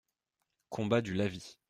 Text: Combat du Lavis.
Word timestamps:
Combat 0.71 1.01
du 1.03 1.13
Lavis. 1.13 1.59